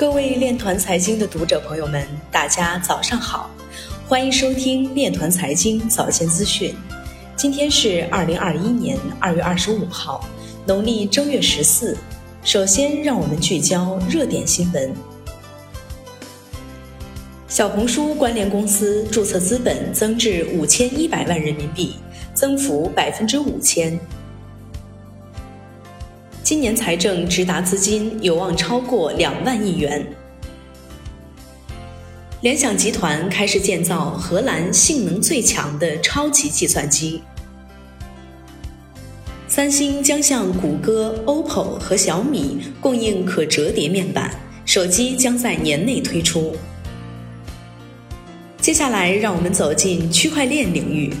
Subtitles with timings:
[0.00, 2.02] 各位链团财经的读者朋友们，
[2.32, 3.50] 大家早上好，
[4.08, 6.74] 欢迎收听链团财经早间资讯。
[7.36, 10.26] 今天是二零二一年二月二十五号，
[10.66, 11.94] 农历正月十四。
[12.42, 14.90] 首先，让我们聚焦热点新闻。
[17.46, 21.96] 小红书关联公司注册资本增至五千一百万人民币，
[22.32, 24.00] 增幅百分之五千。
[26.42, 30.04] 今年财政直达资金有望超过两万亿元。
[32.40, 37.22] 联想集团开始建造荷兰性能最强的超级计算机。
[39.46, 46.56] 三星将向谷歌、OPPO 和小米供应可折叠面板，手机将在年内推出。
[48.60, 51.12] 接下来，让我们走进区块链领域。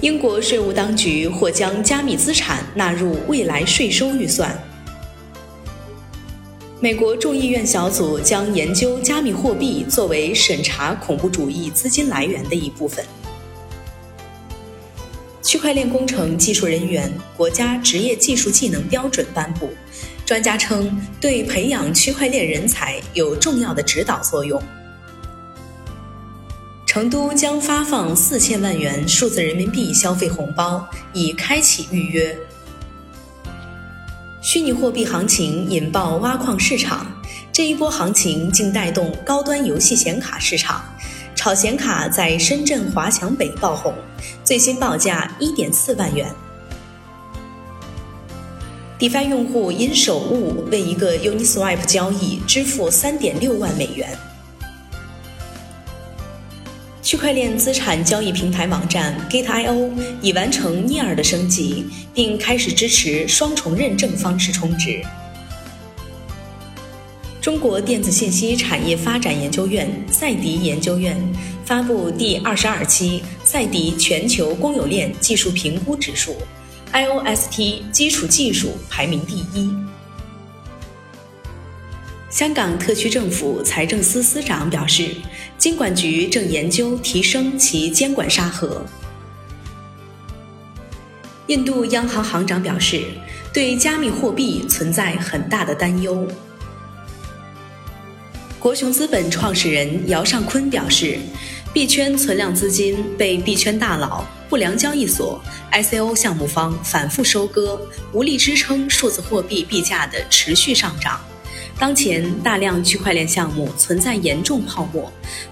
[0.00, 4.56] 英国税务当局或将加密资产纳入未来税收预算。
[6.80, 13.04] 美国众议院小组将研究加密货币作为审查恐怖主义资金来源的一部分。
[15.42, 19.70] 区块链工程技术人员国家职业技术技能标准颁布，
[20.24, 24.62] 专家称对培养区块链人才有重要的指导作用。
[26.98, 32.36] 成都将发放四千万元数字人民币消费红包，已开启预约。
[34.40, 37.06] 虚拟货币行情引爆挖矿市场，
[37.52, 40.84] 这一波行情竟带动高端游戏显卡市场。
[41.36, 43.94] 炒显卡在深圳华强北爆红，
[44.42, 46.28] 最新报价一点四万元。
[48.98, 54.18] DeFi 用户因手误为一个 Uniswap 交易支付三点六万美元。
[57.08, 65.00] 区块链资产交易平台网站 Gate.io 已完成 Near 的升级，并开始支持双重认证方式充值。
[67.40, 71.16] 中国电子信息产业发展研究院赛迪研究院
[71.64, 76.36] 发布第二十二期赛迪全球公有链技术评估指数
[76.92, 79.72] ，IOST 基础技术排名第一。
[82.38, 85.10] 香港特区政府财政司司长表示，
[85.58, 88.86] 金管局正研究提升其监管沙盒。
[91.48, 93.02] 印度央行行长表示，
[93.52, 96.28] 对加密货币存在很大的担忧。
[98.60, 101.18] 国雄资本创始人姚尚坤表示，
[101.72, 107.80] 币圈存量资金被币圈大佬、不良交易所、ICO 项目方反复收割，
[108.12, 111.20] 无力支撑数字货币币价的持续上涨。
[111.78, 115.10] 当前大量区块链项目存在严重泡沫，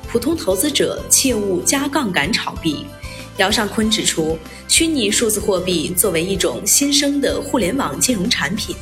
[0.09, 2.85] 普通投资者切勿加杠杆炒币。
[3.37, 8.75] 姚尚昆指出，虚拟数字货币作为一种新生的互联网金融产品，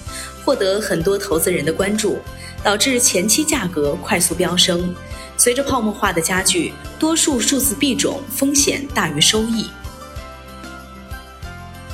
[0.43, 2.19] 获得很多投资人的关注，
[2.63, 4.95] 导致前期价格快速飙升。
[5.37, 9.67] 随着泡沫化的加剧，多数数字币种风险大于收益。